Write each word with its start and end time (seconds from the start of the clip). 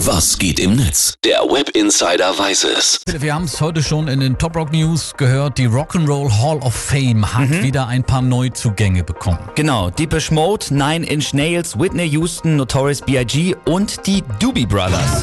Was 0.00 0.38
geht 0.38 0.60
im 0.60 0.76
Netz? 0.76 1.14
Der 1.24 1.38
Web 1.40 1.70
Insider 1.70 2.38
weiß 2.38 2.64
es. 2.64 3.00
Wir 3.18 3.34
haben 3.34 3.44
es 3.44 3.60
heute 3.62 3.82
schon 3.82 4.08
in 4.08 4.20
den 4.20 4.36
Top 4.36 4.54
Rock 4.54 4.70
News 4.70 5.14
gehört. 5.16 5.56
Die 5.56 5.66
Rock'n'Roll 5.66 6.30
Hall 6.30 6.58
of 6.58 6.74
Fame 6.74 7.32
hat 7.32 7.62
wieder 7.62 7.86
ein 7.86 8.04
paar 8.04 8.20
Neuzugänge 8.20 9.04
bekommen. 9.04 9.38
Genau, 9.54 9.88
Deepish 9.88 10.30
Mode, 10.30 10.66
Nine 10.68 11.06
Inch 11.06 11.32
Nails, 11.32 11.78
Whitney 11.78 12.10
Houston, 12.10 12.56
Notorious 12.56 13.00
B.I.G. 13.00 13.56
und 13.64 14.06
die 14.06 14.22
Doobie 14.38 14.66
Brothers. 14.66 15.22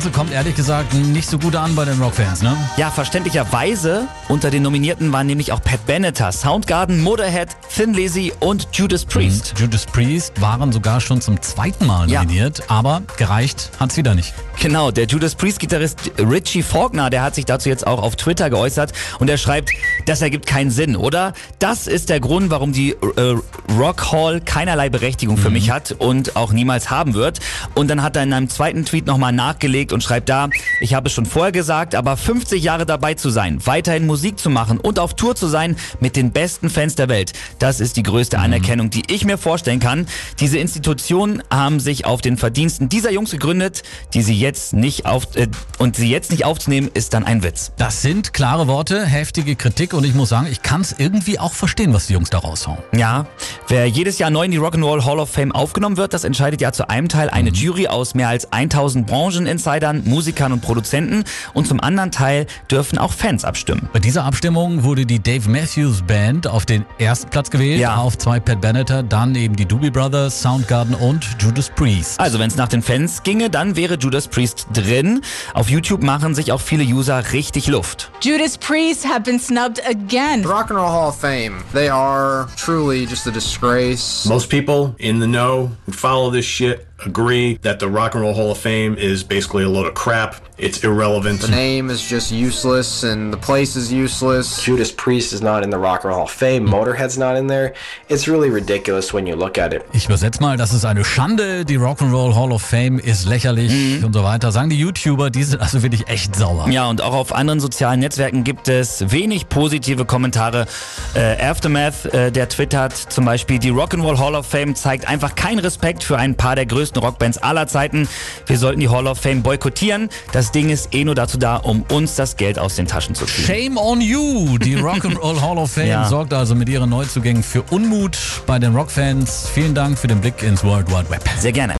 Ganze 0.00 0.16
kommt 0.18 0.32
ehrlich 0.32 0.54
gesagt 0.54 0.94
nicht 0.94 1.28
so 1.28 1.38
gut 1.38 1.54
an 1.54 1.74
bei 1.74 1.84
den 1.84 2.00
Rockfans, 2.00 2.40
ne? 2.40 2.56
Ja, 2.78 2.90
verständlicherweise 2.90 4.08
unter 4.28 4.50
den 4.50 4.62
Nominierten 4.62 5.12
waren 5.12 5.26
nämlich 5.26 5.52
auch 5.52 5.60
Pat 5.62 5.84
Benatar, 5.84 6.32
Soundgarden, 6.32 7.02
Motorhead, 7.02 7.50
Thin 7.76 7.92
Lizzy 7.92 8.32
und 8.40 8.66
Judas 8.72 9.04
Priest. 9.04 9.52
Judas 9.58 9.84
Priest 9.84 10.40
waren 10.40 10.72
sogar 10.72 11.02
schon 11.02 11.20
zum 11.20 11.42
zweiten 11.42 11.84
Mal 11.84 12.10
Ja. 12.10 12.22
nominiert, 12.22 12.62
aber 12.68 13.02
gereicht 13.18 13.72
hat's 13.78 13.98
wieder 13.98 14.14
nicht. 14.14 14.32
Genau, 14.58 14.90
der 14.90 15.04
Judas 15.06 15.34
Priest-Gitarrist 15.34 16.12
Richie 16.18 16.62
Faulkner, 16.62 17.10
der 17.10 17.22
hat 17.22 17.34
sich 17.34 17.44
dazu 17.44 17.68
jetzt 17.68 17.86
auch 17.86 18.02
auf 18.02 18.16
Twitter 18.16 18.48
geäußert 18.48 18.92
und 19.18 19.28
er 19.28 19.36
schreibt, 19.36 19.70
das 20.06 20.22
ergibt 20.22 20.46
keinen 20.46 20.70
Sinn, 20.70 20.96
oder? 20.96 21.34
Das 21.58 21.86
ist 21.86 22.08
der 22.08 22.20
Grund, 22.20 22.50
warum 22.50 22.72
die 22.72 22.90
äh, 22.92 23.36
Rock 23.78 24.12
Hall 24.12 24.40
keinerlei 24.40 24.88
Berechtigung 24.88 25.36
für 25.36 25.50
mich 25.50 25.70
hat 25.70 25.92
und 25.92 26.36
auch 26.36 26.52
niemals 26.52 26.90
haben 26.90 27.12
wird. 27.14 27.40
Und 27.74 27.88
dann 27.88 28.02
hat 28.02 28.16
er 28.16 28.22
in 28.22 28.32
einem 28.32 28.48
zweiten 28.48 28.84
Tweet 28.86 29.06
nochmal 29.06 29.32
nachgelegt 29.32 29.89
und 29.92 30.02
schreibt 30.02 30.28
da, 30.28 30.48
ich 30.80 30.94
habe 30.94 31.08
es 31.08 31.12
schon 31.12 31.26
vorher 31.26 31.52
gesagt, 31.52 31.94
aber 31.94 32.16
50 32.16 32.62
Jahre 32.62 32.86
dabei 32.86 33.14
zu 33.14 33.30
sein, 33.30 33.64
weiterhin 33.66 34.06
Musik 34.06 34.38
zu 34.38 34.50
machen 34.50 34.78
und 34.78 34.98
auf 34.98 35.14
Tour 35.14 35.34
zu 35.34 35.48
sein 35.48 35.76
mit 36.00 36.16
den 36.16 36.32
besten 36.32 36.70
Fans 36.70 36.94
der 36.94 37.08
Welt, 37.08 37.32
das 37.58 37.80
ist 37.80 37.96
die 37.96 38.02
größte 38.02 38.38
Anerkennung, 38.38 38.90
die 38.90 39.02
ich 39.08 39.24
mir 39.24 39.38
vorstellen 39.38 39.80
kann. 39.80 40.06
Diese 40.38 40.58
Institutionen 40.58 41.42
haben 41.50 41.80
sich 41.80 42.04
auf 42.04 42.20
den 42.20 42.36
Verdiensten 42.36 42.88
dieser 42.88 43.12
Jungs 43.12 43.30
gegründet, 43.30 43.82
die 44.14 44.22
sie 44.22 44.38
jetzt 44.38 44.72
nicht 44.72 45.06
auf 45.06 45.36
äh, 45.36 45.48
und 45.78 45.96
sie 45.96 46.10
jetzt 46.10 46.30
nicht 46.30 46.44
aufzunehmen, 46.44 46.90
ist 46.92 47.14
dann 47.14 47.24
ein 47.24 47.42
Witz. 47.42 47.72
Das 47.76 48.02
sind 48.02 48.32
klare 48.32 48.66
Worte, 48.66 49.04
heftige 49.04 49.56
Kritik 49.56 49.94
und 49.94 50.04
ich 50.04 50.14
muss 50.14 50.28
sagen, 50.28 50.46
ich 50.50 50.62
kann's 50.62 50.94
irgendwie 50.96 51.38
auch 51.38 51.54
verstehen, 51.54 51.92
was 51.92 52.06
die 52.06 52.14
Jungs 52.14 52.30
da 52.30 52.38
raushauen. 52.38 52.78
Ja, 52.92 53.26
wer 53.68 53.86
jedes 53.86 54.18
Jahr 54.18 54.30
neu 54.30 54.44
in 54.44 54.50
die 54.50 54.58
Rock'n'Roll 54.58 55.04
Hall 55.04 55.18
of 55.18 55.30
Fame 55.30 55.52
aufgenommen 55.52 55.96
wird, 55.96 56.14
das 56.14 56.24
entscheidet 56.24 56.60
ja 56.60 56.72
zu 56.72 56.88
einem 56.88 57.08
Teil 57.08 57.30
eine 57.30 57.50
Jury 57.50 57.88
aus 57.88 58.14
mehr 58.14 58.28
als 58.28 58.52
1000 58.52 59.06
Brancheninsidern, 59.06 59.79
Musikern 60.04 60.52
und 60.52 60.60
Produzenten 60.60 61.24
und 61.54 61.66
zum 61.66 61.80
anderen 61.80 62.10
Teil 62.10 62.46
dürfen 62.70 62.98
auch 62.98 63.12
Fans 63.12 63.44
abstimmen. 63.44 63.88
Bei 63.92 63.98
dieser 63.98 64.24
Abstimmung 64.24 64.84
wurde 64.84 65.06
die 65.06 65.20
Dave 65.22 65.48
Matthews 65.48 66.02
Band 66.02 66.46
auf 66.46 66.66
den 66.66 66.84
ersten 66.98 67.30
Platz 67.30 67.50
gewählt, 67.50 67.80
Ja. 67.80 67.96
auf 67.96 68.16
zwei 68.18 68.38
Pat 68.40 68.60
Benatar, 68.60 69.02
dann 69.02 69.34
eben 69.34 69.56
die 69.56 69.64
Doobie 69.66 69.90
Brothers, 69.90 70.40
Soundgarden 70.42 70.94
und 70.94 71.26
Judas 71.40 71.70
Priest. 71.70 72.20
Also 72.20 72.38
wenn 72.38 72.48
es 72.48 72.56
nach 72.56 72.68
den 72.68 72.82
Fans 72.82 73.22
ginge, 73.22 73.50
dann 73.50 73.76
wäre 73.76 73.94
Judas 73.98 74.28
Priest 74.28 74.66
drin. 74.72 75.22
Auf 75.54 75.68
YouTube 75.70 76.02
machen 76.02 76.34
sich 76.34 76.52
auch 76.52 76.60
viele 76.60 76.84
User 76.84 77.32
richtig 77.32 77.66
Luft. 77.66 78.10
Judas 78.22 78.58
Priest 78.58 79.06
have 79.06 79.22
been 79.22 79.38
snubbed 79.40 79.80
again. 79.86 80.44
Rock 80.44 80.70
and 80.70 80.78
Roll 80.78 80.88
Hall 80.90 81.08
of 81.08 81.16
Fame. 81.20 81.62
They 81.72 81.88
are 81.88 82.46
truly 82.56 83.06
just 83.06 83.26
a 83.26 83.30
disgrace. 83.30 84.24
Most 84.26 84.48
people 84.50 84.94
in 84.98 85.20
the 85.20 85.26
know 85.26 85.70
who 85.86 85.92
follow 85.92 86.30
this 86.30 86.44
shit 86.44 86.86
agree 87.04 87.54
that 87.62 87.80
the 87.80 87.88
Rock 87.88 88.14
and 88.14 88.22
Roll 88.22 88.34
Hall 88.34 88.50
of 88.50 88.58
Fame 88.58 88.94
is 88.94 89.24
basically 89.24 89.64
a 89.64 89.68
load 89.68 89.86
of 89.86 89.94
crap. 89.94 90.36
It's 90.60 90.84
irrelevant. 90.84 91.40
The 91.40 91.48
name 91.50 91.90
is 91.90 92.02
just 92.02 92.30
useless, 92.30 93.02
and 93.02 93.32
the 93.32 93.38
place 93.38 93.76
is 93.76 93.90
useless. 93.90 94.62
Judas 94.62 94.92
Priest 94.92 95.32
is 95.32 95.40
not 95.40 95.64
in 95.64 95.70
the 95.70 95.78
Rock 95.78 96.04
and 96.04 96.10
Roll 96.10 96.16
Hall 96.16 96.24
of 96.24 96.30
Fame. 96.30 96.66
Motorhead's 96.66 97.16
not 97.16 97.36
in 97.36 97.46
there. 97.46 97.72
It's 98.08 98.28
really 98.28 98.50
ridiculous 98.50 99.14
when 99.14 99.26
you 99.26 99.36
look 99.36 99.58
at 99.58 99.72
it. 99.72 99.82
Ich 99.92 100.04
übersetze 100.06 100.40
mal, 100.42 100.56
das 100.56 100.74
ist 100.74 100.84
eine 100.84 101.04
Schande, 101.04 101.64
die 101.64 101.78
Rock'n'Roll 101.78 102.34
Hall 102.34 102.52
of 102.52 102.62
Fame 102.62 102.98
ist 102.98 103.26
lächerlich 103.26 104.04
und 104.04 104.12
so 104.12 104.22
weiter. 104.22 104.52
Sagen 104.52 104.68
die 104.68 104.78
YouTuber, 104.78 105.30
die 105.30 105.44
sind 105.44 105.60
also 105.60 105.82
wirklich 105.82 106.08
echt 106.08 106.36
sauer. 106.36 106.68
Ja, 106.68 106.88
und 106.88 107.00
auch 107.00 107.14
auf 107.14 107.34
anderen 107.34 107.60
sozialen 107.60 108.00
Netzwerken 108.00 108.44
gibt 108.44 108.68
es 108.68 109.10
wenig 109.10 109.48
positive 109.48 110.04
Kommentare. 110.04 110.66
Äh, 111.14 111.42
Aftermath, 111.42 112.04
äh, 112.06 112.30
der 112.30 112.48
twittert 112.48 112.94
zum 112.94 113.24
Beispiel, 113.24 113.58
die 113.58 113.72
Rock'n'Roll 113.72 114.18
Hall 114.18 114.34
of 114.34 114.46
Fame 114.46 114.74
zeigt 114.74 115.08
einfach 115.08 115.34
keinen 115.34 115.60
Respekt 115.60 116.04
für 116.04 116.18
ein 116.18 116.36
paar 116.36 116.54
der 116.54 116.66
größten 116.66 117.00
Rockbands 117.02 117.38
aller 117.38 117.66
Zeiten. 117.66 118.08
Wir 118.46 118.58
sollten 118.58 118.80
die 118.80 118.90
Hall 118.90 119.06
of 119.06 119.18
Fame 119.18 119.42
boykottieren. 119.42 120.10
Das 120.50 120.54
Ding 120.60 120.70
ist 120.70 120.92
eh 120.92 121.04
nur 121.04 121.14
dazu 121.14 121.38
da, 121.38 121.58
um 121.58 121.84
uns 121.92 122.16
das 122.16 122.36
Geld 122.36 122.58
aus 122.58 122.74
den 122.74 122.88
Taschen 122.88 123.14
zu 123.14 123.24
ziehen. 123.24 123.44
Shame 123.44 123.76
on 123.76 124.00
you! 124.00 124.58
Die 124.58 124.76
Rock'n'Roll 124.76 125.40
Hall 125.40 125.58
of 125.58 125.70
Fame 125.70 125.86
Ja. 125.86 126.08
sorgt 126.08 126.32
also 126.34 126.56
mit 126.56 126.68
ihren 126.68 126.90
Neuzugängen 126.90 127.44
für 127.44 127.62
Unmut 127.70 128.18
bei 128.46 128.58
den 128.58 128.74
Rockfans. 128.74 129.48
Vielen 129.54 129.76
Dank 129.76 129.96
für 129.96 130.08
den 130.08 130.20
Blick 130.20 130.42
ins 130.42 130.64
World 130.64 130.88
Wide 130.88 131.08
Web. 131.08 131.22
Sehr 131.38 131.52
gerne. 131.52 131.76